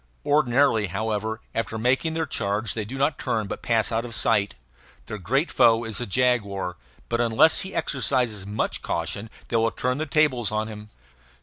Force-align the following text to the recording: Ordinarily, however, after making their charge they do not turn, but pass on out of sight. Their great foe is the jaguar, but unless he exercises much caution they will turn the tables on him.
Ordinarily, 0.25 0.87
however, 0.87 1.41
after 1.53 1.77
making 1.77 2.15
their 2.15 2.25
charge 2.25 2.73
they 2.73 2.85
do 2.85 2.97
not 2.97 3.19
turn, 3.19 3.45
but 3.45 3.61
pass 3.61 3.91
on 3.91 3.99
out 3.99 4.05
of 4.05 4.15
sight. 4.15 4.55
Their 5.05 5.19
great 5.19 5.51
foe 5.51 5.83
is 5.83 5.99
the 5.99 6.07
jaguar, 6.07 6.75
but 7.07 7.21
unless 7.21 7.59
he 7.59 7.75
exercises 7.75 8.43
much 8.47 8.81
caution 8.81 9.29
they 9.49 9.57
will 9.57 9.69
turn 9.69 9.99
the 9.99 10.07
tables 10.07 10.51
on 10.51 10.67
him. 10.69 10.89